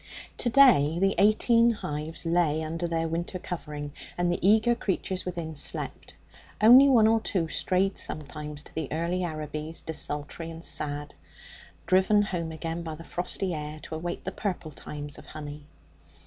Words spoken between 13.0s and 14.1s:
frosty air to